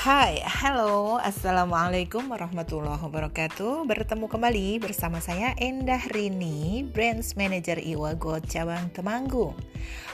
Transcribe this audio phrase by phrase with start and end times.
[0.00, 3.84] Hai, halo, assalamualaikum warahmatullahi wabarakatuh.
[3.84, 9.52] Bertemu kembali bersama saya Endah Rini, Brands Manager Iwa God cabang Temanggung.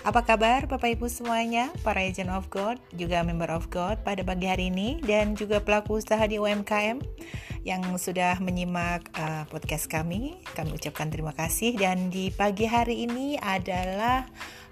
[0.02, 4.50] Apa kabar Bapak Ibu semuanya, para agent of God, juga member of God pada pagi
[4.50, 6.98] hari ini dan juga pelaku usaha di UMKM
[7.62, 10.42] yang sudah menyimak uh, podcast kami.
[10.58, 14.26] Kami ucapkan terima kasih dan di pagi hari ini adalah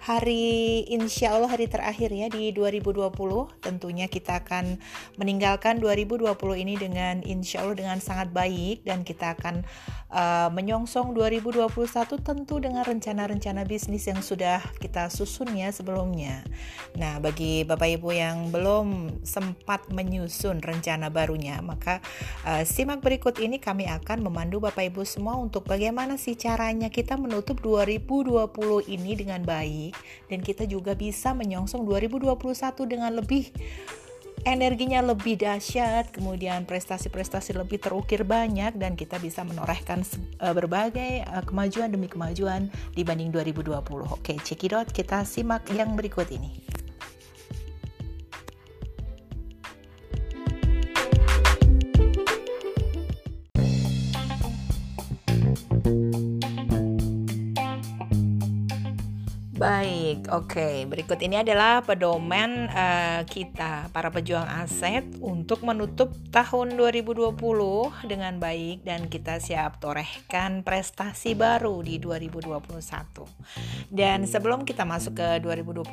[0.05, 3.09] hari insya Allah hari terakhir ya di 2020
[3.65, 4.77] tentunya kita akan
[5.17, 6.29] meninggalkan 2020
[6.61, 9.65] ini dengan insya Allah dengan sangat baik dan kita akan
[10.13, 16.45] uh, menyongsong 2021 tentu dengan rencana-rencana bisnis yang sudah kita susun ya sebelumnya.
[17.01, 22.05] Nah bagi Bapak Ibu yang belum sempat menyusun rencana barunya maka
[22.45, 23.57] uh, simak berikut ini.
[23.57, 28.53] Kami akan memandu Bapak Ibu semua untuk bagaimana sih caranya kita menutup 2020
[28.93, 29.94] ini dengan baik
[30.29, 32.35] dan kita juga bisa menyongsong 2021
[32.87, 33.51] dengan lebih
[34.45, 40.05] energinya lebih dahsyat, kemudian prestasi-prestasi lebih terukir banyak dan kita bisa menorehkan
[40.39, 43.73] uh, berbagai uh, kemajuan demi kemajuan dibanding 2020.
[44.13, 46.84] Oke, cekidot kita simak yang berikut ini.
[59.65, 60.53] Baik, oke.
[60.53, 60.77] Okay.
[60.85, 67.33] Berikut ini adalah pedoman uh, kita para pejuang aset untuk menutup tahun 2020
[68.05, 72.61] dengan baik dan kita siap torehkan prestasi baru di 2021.
[73.89, 75.89] Dan sebelum kita masuk ke 2021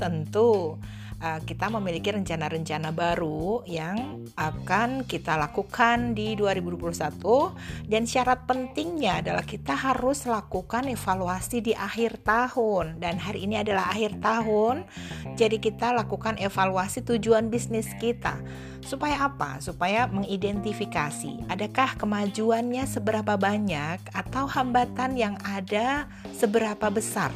[0.00, 0.80] tentu
[1.20, 9.44] uh, kita memiliki rencana-rencana baru yang akan kita lakukan di 2021 dan syarat pentingnya adalah
[9.44, 12.98] kita harus lakukan evaluasi di akhir tahun.
[12.98, 14.88] Dan hari ini adalah akhir tahun
[15.36, 18.40] jadi kita lakukan evaluasi tujuan bisnis kita.
[18.80, 19.60] Supaya apa?
[19.60, 27.28] Supaya mengidentifikasi adakah kemajuannya seberapa banyak atau hambatan yang ada seberapa besar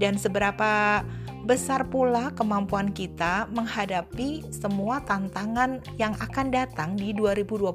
[0.00, 1.04] dan seberapa
[1.46, 7.70] besar pula kemampuan kita menghadapi semua tantangan yang akan datang di 2021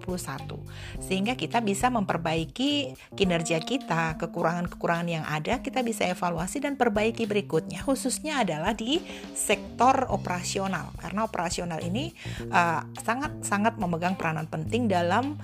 [0.99, 7.79] sehingga kita bisa memperbaiki kinerja kita kekurangan-kekurangan yang ada kita bisa evaluasi dan perbaiki berikutnya.
[7.87, 8.99] Khususnya adalah di
[9.31, 10.91] sektor operasional.
[10.99, 12.11] Karena operasional ini
[12.99, 15.39] sangat-sangat uh, memegang peranan penting dalam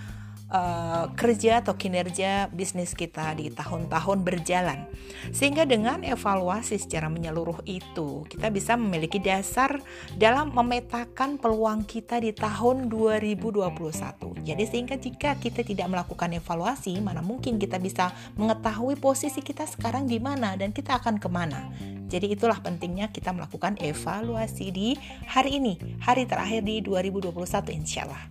[0.51, 4.87] uh, kerja atau kinerja bisnis kita di tahun-tahun berjalan.
[5.31, 9.79] Sehingga dengan evaluasi secara menyeluruh itu, kita bisa memiliki dasar
[10.15, 14.47] dalam memetakan peluang kita di tahun 2021.
[14.47, 20.07] Jadi sehingga jika kita tidak melakukan evaluasi, mana mungkin kita bisa mengetahui posisi kita sekarang
[20.07, 21.67] di mana dan kita akan ke mana.
[22.07, 24.95] Jadi itulah pentingnya kita melakukan evaluasi di
[25.27, 27.35] hari ini, hari terakhir di 2021
[27.75, 28.23] insya Allah.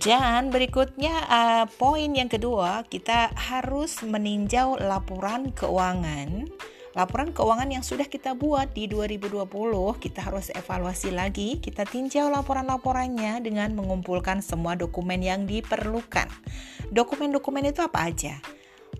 [0.00, 6.48] Dan berikutnya uh, poin yang kedua kita harus meninjau laporan keuangan.
[6.96, 9.44] Laporan keuangan yang sudah kita buat di 2020
[10.00, 16.32] kita harus evaluasi lagi, kita tinjau laporan-laporannya dengan mengumpulkan semua dokumen yang diperlukan.
[16.88, 18.40] Dokumen-dokumen itu apa aja?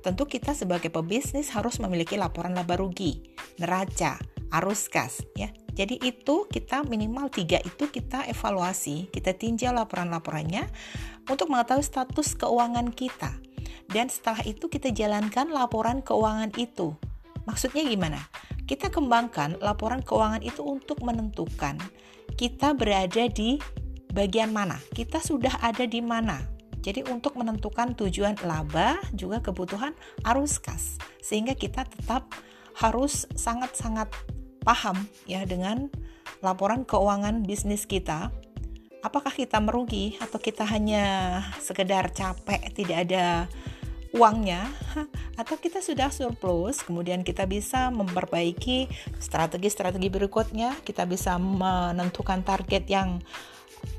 [0.04, 3.24] Tentu kita sebagai pebisnis harus memiliki laporan laba rugi,
[3.56, 4.20] neraca,
[4.52, 5.48] arus kas ya.
[5.80, 10.68] Jadi itu kita minimal tiga itu kita evaluasi, kita tinjau laporan-laporannya
[11.24, 13.32] untuk mengetahui status keuangan kita.
[13.88, 16.92] Dan setelah itu kita jalankan laporan keuangan itu.
[17.48, 18.20] Maksudnya gimana?
[18.68, 21.80] Kita kembangkan laporan keuangan itu untuk menentukan
[22.36, 23.56] kita berada di
[24.12, 26.44] bagian mana, kita sudah ada di mana.
[26.84, 29.96] Jadi untuk menentukan tujuan laba juga kebutuhan
[30.28, 32.28] arus kas sehingga kita tetap
[32.76, 34.08] harus sangat-sangat
[34.62, 35.88] paham ya dengan
[36.44, 38.32] laporan keuangan bisnis kita.
[39.00, 43.48] Apakah kita merugi atau kita hanya sekedar capek tidak ada
[44.12, 44.68] uangnya?
[45.40, 53.24] Atau kita sudah surplus kemudian kita bisa memperbaiki strategi-strategi berikutnya kita bisa menentukan target yang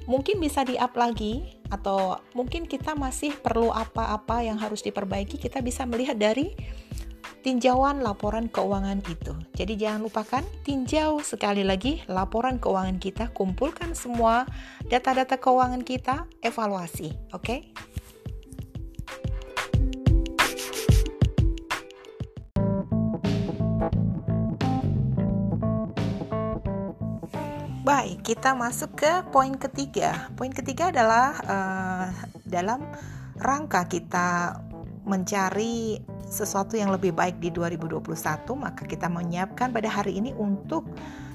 [0.05, 5.63] mungkin bisa di up lagi atau mungkin kita masih perlu apa-apa yang harus diperbaiki kita
[5.63, 6.53] bisa melihat dari
[7.41, 9.33] tinjauan laporan keuangan itu.
[9.57, 14.45] Jadi jangan lupakan tinjau sekali lagi laporan keuangan kita, kumpulkan semua
[14.85, 17.41] data-data keuangan kita, evaluasi, oke?
[17.41, 17.59] Okay?
[27.81, 30.29] Baik, kita masuk ke poin ketiga.
[30.37, 32.07] Poin ketiga adalah uh,
[32.45, 32.85] dalam
[33.41, 34.61] rangka kita
[35.01, 35.97] mencari
[36.31, 37.99] sesuatu yang lebih baik di 2021,
[38.55, 40.87] maka kita menyiapkan pada hari ini untuk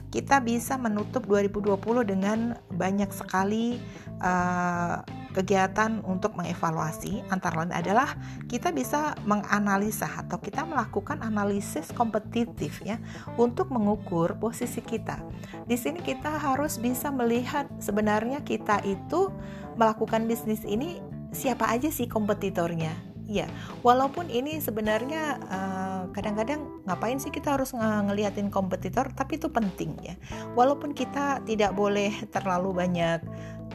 [0.08, 1.76] kita bisa menutup 2020
[2.08, 3.76] dengan banyak sekali
[4.25, 5.04] uh,
[5.37, 8.16] kegiatan untuk mengevaluasi antara lain adalah
[8.48, 12.96] kita bisa menganalisa atau kita melakukan analisis kompetitif ya
[13.37, 15.20] untuk mengukur posisi kita.
[15.69, 19.28] Di sini kita harus bisa melihat sebenarnya kita itu
[19.76, 21.04] melakukan bisnis ini
[21.37, 23.15] siapa aja sih kompetitornya.
[23.26, 23.50] Ya,
[23.82, 29.99] walaupun ini sebenarnya uh, kadang-kadang ngapain sih kita harus ng ngeliatin kompetitor, tapi itu penting
[29.99, 30.14] ya.
[30.55, 33.19] Walaupun kita tidak boleh terlalu banyak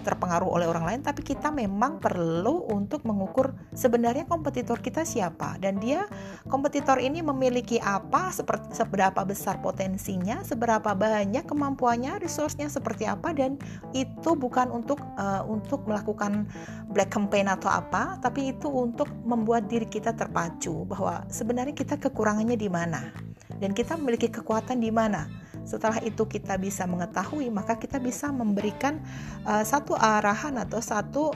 [0.01, 5.59] terpengaruh oleh orang lain, tapi kita memang perlu untuk mengukur sebenarnya kompetitor kita siapa.
[5.61, 6.07] Dan dia
[6.49, 13.61] kompetitor ini memiliki apa, seperti seberapa besar potensinya, seberapa banyak kemampuannya, resource-nya seperti apa dan
[13.93, 16.49] itu bukan untuk uh, untuk melakukan
[16.89, 22.57] black campaign atau apa, tapi itu untuk membuat diri kita terpacu bahwa sebenarnya kita kekurangannya
[22.57, 23.13] di mana
[23.61, 25.29] dan kita memiliki kekuatan di mana
[25.63, 28.99] setelah itu kita bisa mengetahui, maka kita bisa memberikan
[29.45, 31.31] uh, satu arahan atau satu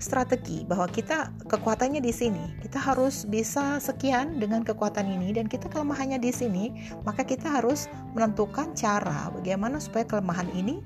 [0.00, 2.56] strategi bahwa kita kekuatannya di sini.
[2.64, 6.64] Kita harus bisa sekian dengan kekuatan ini dan kita kelemahannya di sini,
[7.04, 7.86] maka kita harus
[8.16, 10.80] menentukan cara bagaimana supaya kelemahan ini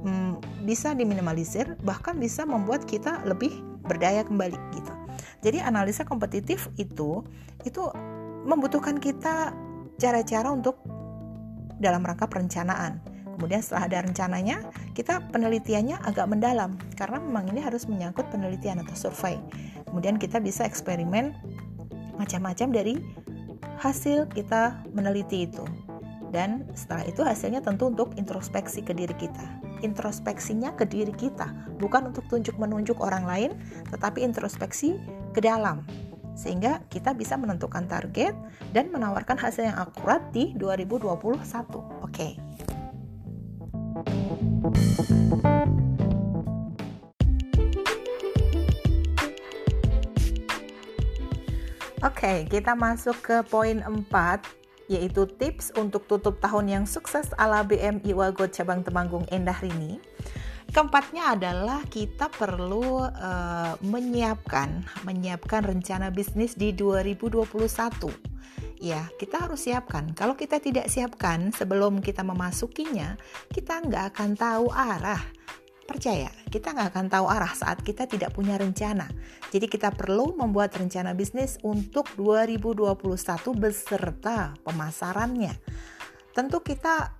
[0.00, 3.52] mm, bisa diminimalisir bahkan bisa membuat kita lebih
[3.84, 4.92] berdaya kembali gitu.
[5.44, 7.20] Jadi analisa kompetitif itu
[7.68, 7.82] itu
[8.48, 9.52] membutuhkan kita
[10.00, 10.80] cara-cara untuk
[11.78, 13.02] dalam rangka perencanaan.
[13.34, 14.62] Kemudian setelah ada rencananya,
[14.94, 19.42] kita penelitiannya agak mendalam karena memang ini harus menyangkut penelitian atau survei.
[19.90, 21.34] Kemudian kita bisa eksperimen
[22.14, 22.94] macam-macam dari
[23.82, 25.66] hasil kita meneliti itu.
[26.30, 29.62] Dan setelah itu hasilnya tentu untuk introspeksi ke diri kita.
[29.86, 31.46] Introspeksinya ke diri kita,
[31.78, 33.50] bukan untuk tunjuk menunjuk orang lain,
[33.94, 34.98] tetapi introspeksi
[35.30, 35.86] ke dalam
[36.34, 38.34] sehingga kita bisa menentukan target
[38.74, 41.22] dan menawarkan hasil yang akurat di 2021.
[42.02, 42.10] Oke.
[42.10, 42.32] Okay.
[52.04, 54.12] Oke, okay, kita masuk ke poin 4
[54.92, 59.96] yaitu tips untuk tutup tahun yang sukses ala BM Iwago cabang Temanggung Endah Rini.
[60.74, 67.46] Keempatnya adalah kita perlu uh, menyiapkan menyiapkan rencana bisnis di 2021.
[68.82, 70.10] Ya, kita harus siapkan.
[70.18, 73.14] Kalau kita tidak siapkan sebelum kita memasukinya,
[73.54, 75.22] kita nggak akan tahu arah.
[75.86, 79.06] Percaya, kita nggak akan tahu arah saat kita tidak punya rencana.
[79.54, 82.98] Jadi kita perlu membuat rencana bisnis untuk 2021
[83.54, 85.54] beserta pemasarannya.
[86.34, 87.14] Tentu kita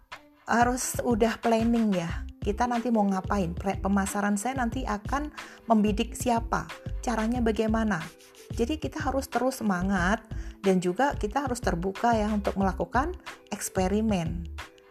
[0.50, 3.56] harus udah planning ya kita nanti mau ngapain?
[3.56, 5.32] Pemasaran saya nanti akan
[5.64, 6.68] membidik siapa
[7.00, 8.04] caranya bagaimana.
[8.52, 10.20] Jadi kita harus terus semangat
[10.60, 13.16] dan juga kita harus terbuka ya untuk melakukan
[13.48, 14.44] eksperimen.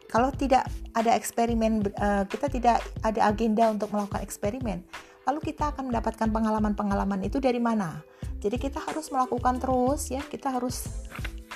[0.09, 0.65] Kalau tidak
[0.97, 4.81] ada eksperimen eh, kita tidak ada agenda untuk melakukan eksperimen
[5.23, 8.03] lalu kita akan mendapatkan pengalaman-pengalaman itu dari mana?
[8.43, 10.83] Jadi kita harus melakukan terus ya kita harus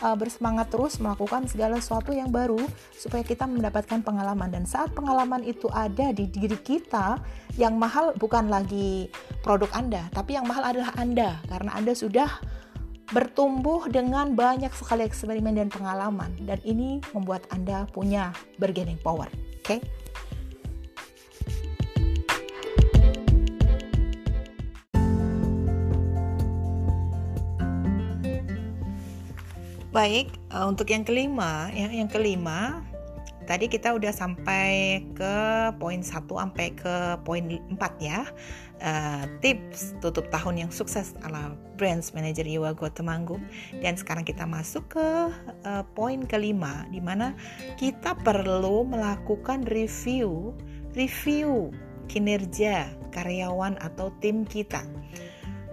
[0.02, 2.60] uh, bersemangat terus melakukan segala sesuatu yang baru
[2.94, 4.50] supaya kita mendapatkan pengalaman.
[4.52, 7.18] Dan saat pengalaman itu ada di diri kita
[7.56, 9.10] yang mahal bukan lagi
[9.42, 11.42] produk Anda tapi yang mahal adalah Anda.
[11.50, 12.30] Karena Anda sudah
[13.08, 16.36] bertumbuh dengan banyak sekali eksperimen dan pengalaman.
[16.44, 19.32] Dan ini membuat Anda punya bargaining power
[19.68, 19.76] oke?
[19.76, 19.80] okay?
[29.98, 32.86] Baik, uh, untuk yang kelima, ya, yang kelima
[33.50, 35.36] tadi kita udah sampai ke
[35.82, 38.30] poin 1 sampai ke poin 4 ya.
[38.78, 43.42] Uh, tips tutup tahun yang sukses ala Brands Manager Iwago Temanggung
[43.82, 45.34] dan sekarang kita masuk ke
[45.66, 47.34] uh, poin kelima di mana
[47.82, 50.54] kita perlu melakukan review
[50.94, 51.74] review
[52.06, 54.86] kinerja karyawan atau tim kita.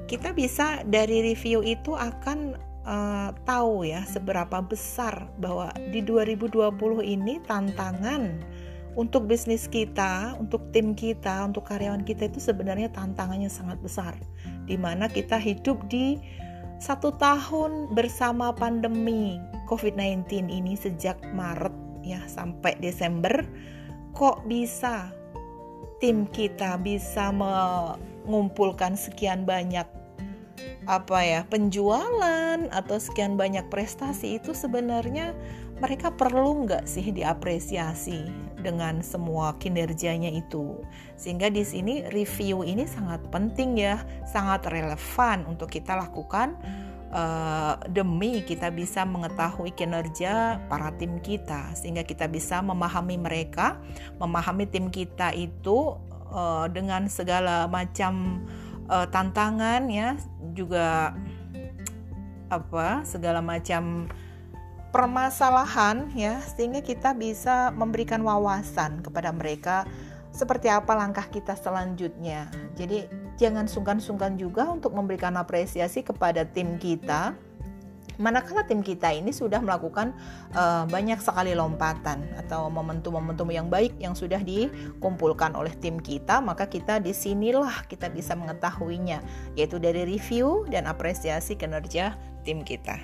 [0.09, 6.71] Kita bisa dari review itu akan uh, tahu ya seberapa besar bahwa di 2020
[7.03, 8.41] ini tantangan
[8.95, 14.14] untuk bisnis kita, untuk tim kita, untuk karyawan kita itu sebenarnya tantangannya sangat besar.
[14.71, 16.23] Di mana kita hidup di
[16.79, 21.75] satu tahun bersama pandemi COVID-19 ini sejak Maret
[22.07, 23.43] ya sampai Desember,
[24.14, 25.11] kok bisa
[25.99, 29.87] tim kita bisa mengumpulkan sekian banyak
[30.85, 35.33] apa ya penjualan atau sekian banyak prestasi itu sebenarnya
[35.83, 38.31] mereka perlu nggak sih diapresiasi
[38.63, 40.81] dengan semua kinerjanya itu?
[41.19, 46.55] Sehingga di sini review ini sangat penting ya sangat relevan untuk kita lakukan
[47.11, 51.75] uh, demi kita bisa mengetahui kinerja para tim kita.
[51.75, 53.83] Sehingga kita bisa memahami mereka,
[54.23, 55.99] memahami tim kita itu
[56.31, 58.45] uh, dengan segala macam
[58.88, 60.17] uh, tantangan ya
[60.53, 61.17] juga
[62.53, 64.07] apa segala macam
[64.95, 69.83] permasalahan ya sehingga kita bisa memberikan wawasan kepada mereka
[70.35, 72.50] seperti apa langkah kita selanjutnya.
[72.75, 73.07] Jadi
[73.38, 77.38] jangan sungkan-sungkan juga untuk memberikan apresiasi kepada tim kita.
[78.14, 80.14] Manakala tim kita ini sudah melakukan
[80.54, 86.71] uh, banyak sekali lompatan atau momentum-momentum yang baik yang sudah dikumpulkan oleh tim kita, maka
[86.71, 89.18] kita di sinilah kita bisa mengetahuinya,
[89.59, 92.14] yaitu dari review dan apresiasi kinerja
[92.47, 93.02] tim kita.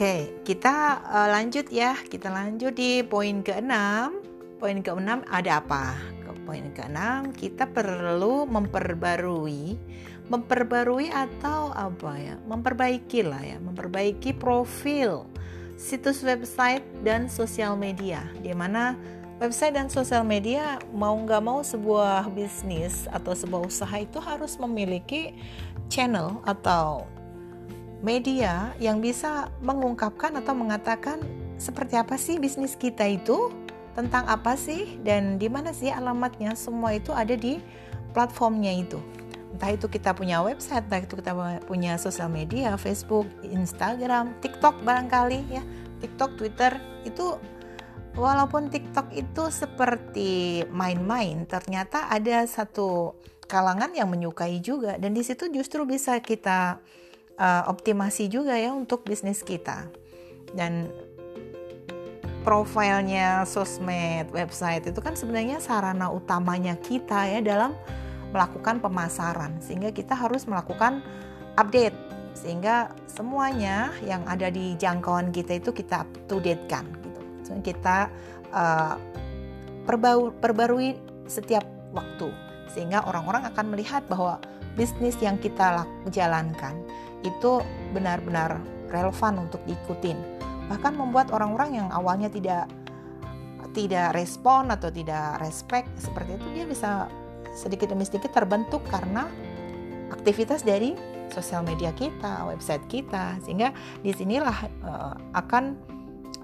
[0.00, 1.92] Oke, kita uh, lanjut ya.
[1.92, 4.19] Kita lanjut di poin ke-6.
[4.60, 5.96] Poin ke-6 ada apa?
[6.20, 9.80] Ke poin ke-6 kita perlu memperbarui
[10.28, 12.36] memperbarui atau apa ya?
[12.44, 15.24] Memperbaiki lah ya, memperbaiki profil
[15.80, 19.00] situs website dan sosial media di mana
[19.40, 25.32] website dan sosial media mau nggak mau sebuah bisnis atau sebuah usaha itu harus memiliki
[25.88, 27.08] channel atau
[28.04, 31.24] media yang bisa mengungkapkan atau mengatakan
[31.56, 33.48] seperti apa sih bisnis kita itu
[33.94, 37.58] tentang apa sih dan di mana sih alamatnya semua itu ada di
[38.14, 38.98] platformnya itu.
[39.50, 41.34] Entah itu kita punya website entah itu kita
[41.66, 45.62] punya sosial media Facebook Instagram TikTok barangkali ya.
[46.00, 47.36] TikTok Twitter itu
[48.14, 53.14] walaupun TikTok itu seperti main-main, ternyata ada satu
[53.50, 54.96] kalangan yang menyukai juga.
[54.96, 56.78] Dan di situ justru bisa kita
[57.38, 59.90] uh, optimasi juga ya untuk bisnis kita.
[60.50, 60.90] Dan
[62.40, 67.76] profilnya sosmed, website itu kan sebenarnya sarana utamanya kita ya dalam
[68.32, 69.60] melakukan pemasaran.
[69.60, 71.04] Sehingga kita harus melakukan
[71.60, 71.96] update.
[72.32, 77.00] Sehingga semuanya yang ada di jangkauan kita itu kita up to date kan
[77.58, 78.06] kita
[78.54, 78.94] uh,
[80.38, 80.94] perbarui
[81.26, 82.30] setiap waktu.
[82.70, 84.38] Sehingga orang-orang akan melihat bahwa
[84.78, 85.82] bisnis yang kita
[86.14, 86.78] jalankan
[87.26, 87.58] itu
[87.90, 88.62] benar-benar
[88.94, 90.39] relevan untuk diikutin
[90.70, 92.70] bahkan membuat orang-orang yang awalnya tidak
[93.74, 96.90] tidak respon atau tidak respect seperti itu dia bisa
[97.50, 99.26] sedikit demi sedikit terbentuk karena
[100.14, 100.94] aktivitas dari
[101.30, 103.70] sosial media kita, website kita, sehingga
[104.02, 105.78] di sinilah uh, akan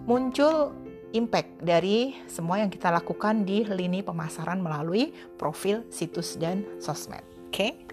[0.07, 0.71] muncul
[1.11, 7.23] impact dari semua yang kita lakukan di lini pemasaran melalui profil situs dan sosmed.
[7.51, 7.51] Oke.
[7.51, 7.86] Okay?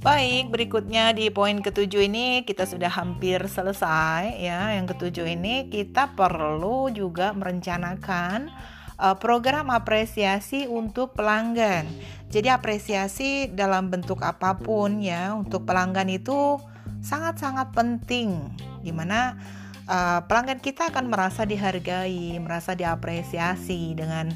[0.00, 4.72] Baik, berikutnya di poin ketujuh ini kita sudah hampir selesai ya.
[4.72, 8.48] Yang ketujuh ini kita perlu juga merencanakan
[8.96, 11.84] uh, program apresiasi untuk pelanggan.
[12.32, 16.56] Jadi apresiasi dalam bentuk apa pun ya untuk pelanggan itu
[17.04, 19.36] sangat-sangat penting di mana
[19.84, 24.32] uh, pelanggan kita akan merasa dihargai, merasa diapresiasi dengan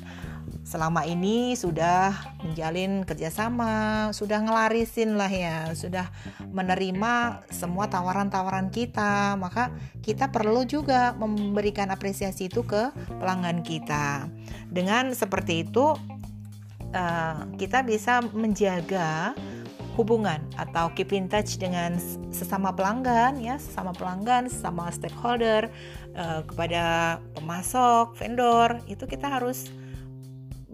[0.64, 6.08] selama ini sudah menjalin kerjasama, sudah ngelarisin lah ya, sudah
[6.50, 9.68] menerima semua tawaran-tawaran kita, maka
[10.00, 12.90] kita perlu juga memberikan apresiasi itu ke
[13.20, 14.26] pelanggan kita.
[14.72, 15.92] Dengan seperti itu,
[16.96, 19.36] uh, kita bisa menjaga
[19.94, 21.94] hubungan atau keep in touch dengan
[22.34, 25.70] sesama pelanggan ya sesama pelanggan sesama stakeholder
[26.18, 29.70] uh, kepada pemasok vendor itu kita harus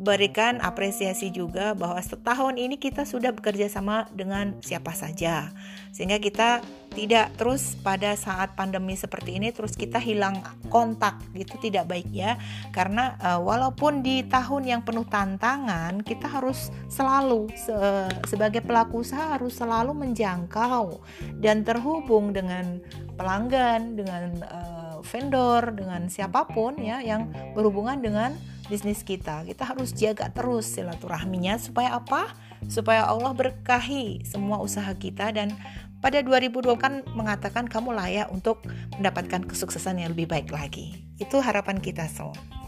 [0.01, 5.53] berikan apresiasi juga bahwa setahun ini kita sudah bekerja sama dengan siapa saja.
[5.93, 10.41] Sehingga kita tidak terus pada saat pandemi seperti ini terus kita hilang
[10.73, 12.41] kontak gitu tidak baik ya.
[12.73, 17.77] Karena uh, walaupun di tahun yang penuh tantangan kita harus selalu se
[18.25, 20.97] sebagai pelaku usaha harus selalu menjangkau
[21.45, 22.81] dan terhubung dengan
[23.21, 28.33] pelanggan dengan uh, vendor dengan siapa pun ya yang berhubungan dengan
[28.71, 29.43] bisnis kita.
[29.43, 32.31] Kita harus jaga terus silaturahminya supaya apa?
[32.71, 35.51] Supaya Allah berkahi semua usaha kita dan
[35.99, 38.63] pada 2020 kan mengatakan kamu layak untuk
[38.97, 41.03] mendapatkan kesuksesan yang lebih baik lagi.
[41.19, 42.60] Itu harapan kita semua.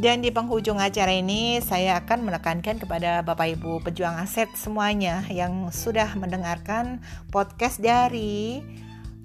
[0.00, 5.68] Dan di penghujung acara ini saya akan menekankan kepada Bapak Ibu pejuang aset semuanya yang
[5.68, 8.64] sudah mendengarkan podcast dari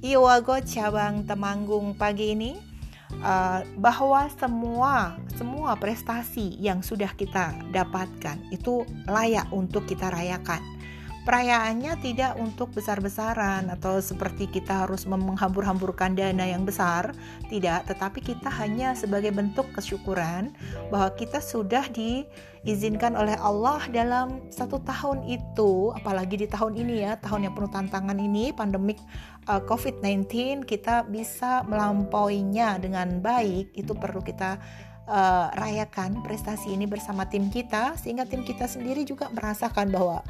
[0.03, 2.60] Iwago cabang Temanggung pagi ini
[3.24, 10.60] uh, bahwa semua semua prestasi yang sudah kita dapatkan itu layak untuk kita rayakan
[11.25, 17.17] perayaannya tidak untuk besar-besaran atau seperti kita harus menghambur-hamburkan dana yang besar,
[17.50, 20.53] tidak, tetapi kita hanya sebagai bentuk kesyukuran
[20.94, 27.17] bahwa kita sudah diizinkan oleh Allah dalam satu tahun itu, apalagi di tahun ini ya,
[27.17, 29.01] tahun yang penuh tantangan ini, pandemik
[29.50, 30.29] uh, COVID-19,
[30.70, 34.62] kita bisa melampauinya dengan baik, itu perlu kita
[35.10, 40.22] uh, rayakan prestasi ini bersama tim kita sehingga tim kita sendiri juga merasakan bahwa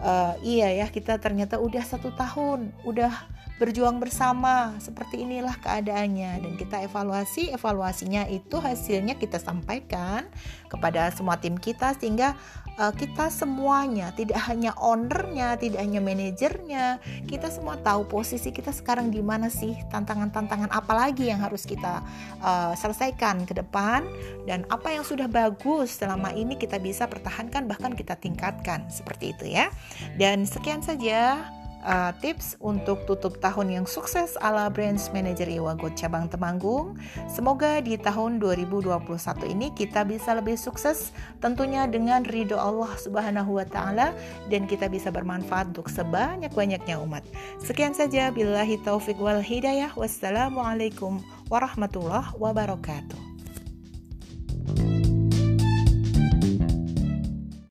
[0.00, 3.12] uh, iya ya kita ternyata udah satu tahun udah
[3.54, 6.42] berjuang bersama seperti inilah keadaannya.
[6.42, 10.26] Dan kita evaluasi evaluasinya itu hasilnya kita sampaikan
[10.66, 12.34] kepada semua tim kita sehingga
[12.78, 16.98] uh, kita semuanya tidak hanya ownernya tidak hanya manajernya
[17.30, 22.02] kita semua tahu posisi kita sekarang di mana sih tantangan-tantangan apa lagi yang harus kita
[22.42, 24.06] uh, selesaikan ke depan
[24.44, 29.54] dan apa yang sudah bagus selama ini kita bisa pertahankan bahkan kita tingkatkan seperti itu
[29.54, 29.70] ya
[30.16, 31.48] dan sekian saja
[31.84, 36.96] uh, tips untuk tutup tahun yang sukses ala Branch Manager Iwago cabang Temanggung.
[37.28, 38.98] Semoga di tahun 2021
[39.52, 44.16] ini kita bisa lebih sukses tentunya dengan ridho Allah Subhanahu wa taala
[44.48, 47.22] dan kita bisa bermanfaat untuk sebanyak-banyaknya umat.
[47.60, 49.92] Sekian saja billahi taufik wal hidayah.
[49.94, 51.20] Wassalamualaikum
[51.52, 53.33] warahmatullahi wabarakatuh.